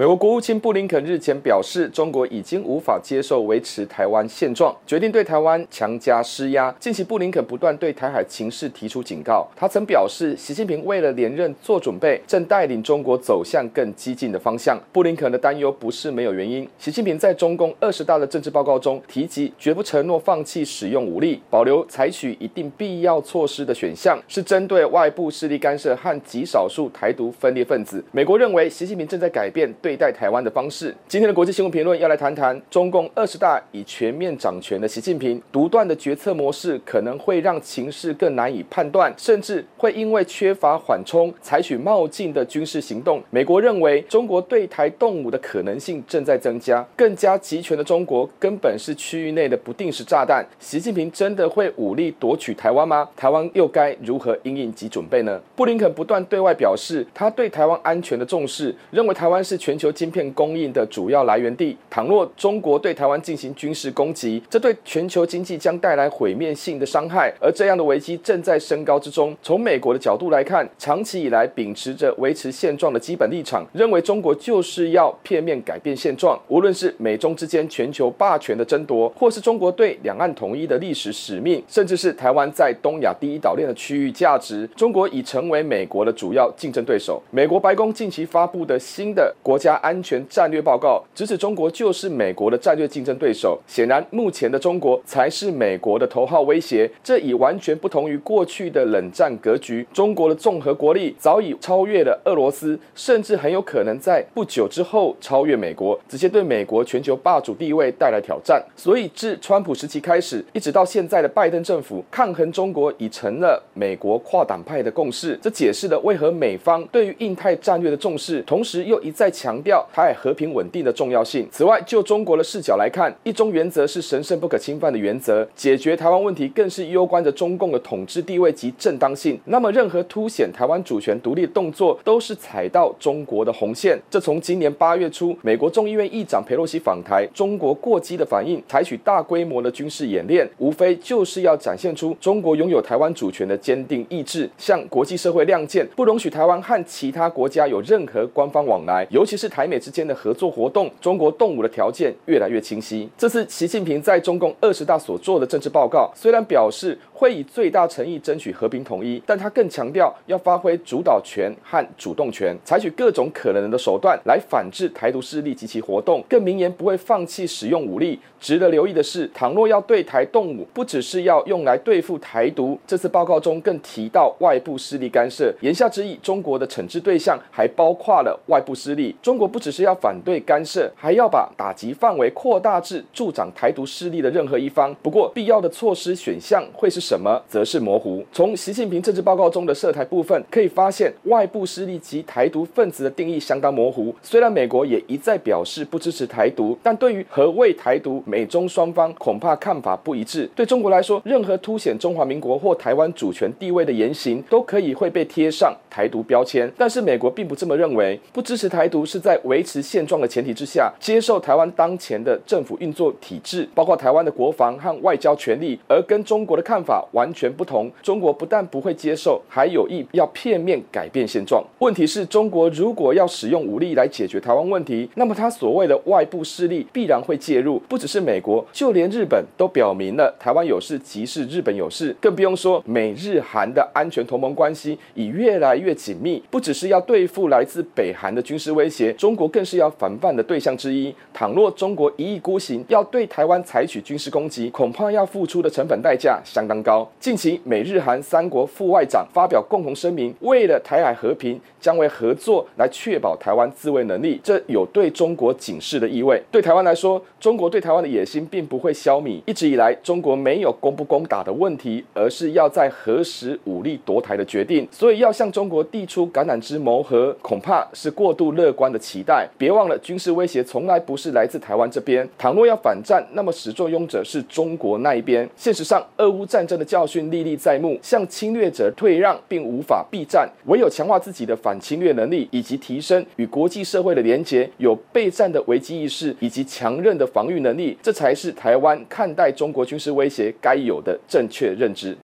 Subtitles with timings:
[0.00, 6.74] 美国国务卿布林肯日前表示，中国已经无法接受维持台湾现状，决定对台湾强加施压。
[6.80, 9.46] 近期，布林肯不断对台海情势提出警告。
[9.54, 14.80] 他曾表示，习近平为了连任做准备，正带领中国走向更激进的方向。
[14.90, 16.66] 布林肯的担忧不是没有原因。
[16.78, 28.02] 习近平在中共二十大的政治报告中提及，绝不承诺放弃使用武力，保留采取一定必要措施的选项，是针对外部势力干涉和极少数台独分裂分子。
[28.12, 29.89] 美国认为，习近平正在改变对。
[29.90, 30.94] 对待台湾的方式。
[31.08, 43.20] 今天的国际新闻评论要来谈谈中共二十大已全面掌权的习近平独断的决策模式，可能会让情势更难以判断，甚至会因为缺乏缓冲，采取冒进的军事行动。
[43.30, 50.46] 美国认为中国对台动武的可能性正在增加，更加集权的中国根本是区域内的不定时炸弹。
[50.60, 53.08] 习近平真的会武力夺取台湾吗？
[53.16, 55.40] 台湾又该如何应应及准备呢？
[55.56, 59.69] 布林肯不断对外表示他对台湾安全的重视，认为台湾是全。
[59.70, 69.36] 全球晶片供应的主要来源地，倘若中国对台湾进行军事攻击，这对全球经济将带来毁灭性的伤害，而这样的危机正在升高之中。
[69.40, 76.36] 从美国的角度来看，长期以来秉持着维持现状的基本立场，认为中国就是要片面改变现状。
[76.48, 87.22] 无论是美中之间全球霸权的争夺，或是中国对两岸统一的历史使命，甚至是台湾在东亚第一岛链的区域价值，中国已成为美国的主要竞争对手。
[87.30, 93.60] 美国白宫近期发布的新的国家安全战略报告直指中国就是美国的战略竞争对手。
[93.66, 96.90] 显然，目前的中国才是美国的头号威胁。
[97.04, 99.86] 这已完全不同于过去的冷战格局。
[99.92, 108.64] 中国的综合国力早已超越了俄罗斯，甚至很有可能在不久之后超越美国，直接对美国全球霸主地位带来挑战。
[108.74, 115.38] 所以，自川普时期开始，一直到现在的拜登政府，抗衡中国已成了美国跨党派的共识。
[115.42, 119.84] 这解释了为何美方对于印太战略的重视，同时又一再强强调。
[119.92, 121.48] 台海和平稳定的重要性。
[121.50, 129.38] 此外，就中国的视角来看，一中原则是神圣不可侵犯的原则，解决台湾问题更是攸关着中共的统治地位及正当性。
[129.46, 134.00] 那么，任何凸显台湾主权独立的动作，都是踩到中国的红线。
[134.08, 149.80] 这从今年八月初，美国众议院议长佩洛西访台，中国过激的反应，采取大规模的军事演练，无非就是要展现出中国拥有台湾主权的坚定意志，向国际社会亮剑，不容许台湾和其他国家有任何官方往来，尤其是台美。
[149.80, 153.08] 之间的合作活动，中国动武的条件越来越清晰。
[153.16, 168.20] 这次习近平在中共二十大所做的政治报告，虽然表示会以最大诚意争取和平统一，但他更强调要发挥主导权和主动权，采取各种可能的手段来反制台独势力及其活动，更明言不会放弃使用武力。
[168.38, 175.54] 值得留意的是，倘若要对台动武，不只是要用来对付台独，这次报告中更提到外部势力干涉。
[175.60, 179.14] 言下之意，中国的惩治对象还包括了外部势力。
[179.30, 184.92] 中国不只只是要反对干涉，还要把打击范围扩大至助长台独势力的任何一方。
[185.00, 188.24] 不过，必要的措施选项会是什么，则是模糊。
[188.32, 194.12] 从习近平政治报告中的涉台部分可以发现，外部势力及台独分子的定义相当模糊。
[194.20, 200.50] 虽然美国也一再表示不支持台独，但对于何谓台独，美中双方恐怕看法不一致。
[200.56, 206.68] 对中国来说，任何凸显中华民国或台湾主权地位的言行，都可以会被贴上台独标签。
[206.76, 217.90] 但是美国并不这么认为，不支持台独是在维持现状的前提之下，接受台湾当前的政府运作体制，包括台湾的国防和外交权力，而跟中国的看法完全不同。
[218.02, 221.62] 中国不但不会接受，还有意要片面改变现状。
[221.80, 227.78] 问题是，中国如果要使用武力来解决台湾问题，那么他所谓的外部势力必然会介入。
[227.88, 236.42] 不只是美国，就连日本都表明了台湾有事即是日本有事，更不用说美日韩的安全同盟关系已越来越紧密。
[236.50, 239.50] 不只是要对付来自北韩的军事威胁中国。
[239.50, 241.12] 更是要防范的对象之一。
[241.34, 247.04] 倘若中国一意孤行，要对台湾采取军事攻击，恐怕要付出的成本代价相当高。
[247.18, 254.40] 近期，美日韩三国副外长发表共同声明，为了台海和平，将为合作来确保台湾自卫能力。
[254.42, 256.40] 这有对中国警示的意味。
[256.52, 259.42] 对台湾来说，中国对台湾的野心并不会消弭。
[259.46, 264.86] 一直以来，中国没有攻不攻打的问题，而是要在何时武力夺台的决定。
[264.92, 269.48] 所以，要向中国递出橄榄枝谋和，恐怕是过度乐观的期待。
[269.58, 272.28] 别忘了，军事威胁从来不是来自台湾这边。
[272.38, 275.48] 倘若要反战，那么始作俑者是中国那一边。
[275.56, 292.16] 现实上，俄乌战争的教训历历在目，向侵略者退让并无法避战，唯有强化自己的反侵略能力，以及提升与国际社会的连结，有备战的危机意识以及强韧的防御能力，这才是台湾看待中国军事威胁该有的正确认知。